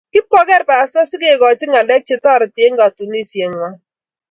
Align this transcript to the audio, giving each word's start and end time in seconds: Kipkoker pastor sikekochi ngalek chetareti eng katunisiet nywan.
Kipkoker 0.13 0.61
pastor 0.69 1.03
sikekochi 1.09 1.65
ngalek 1.71 2.01
chetareti 2.07 2.61
eng 2.65 2.77
katunisiet 2.81 3.49
nywan. 3.51 3.73